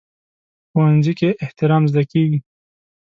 [0.71, 2.39] ښوونځی کې احترام زده کېږي